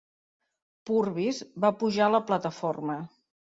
[0.89, 2.99] Purvis va pujar a la plataforma.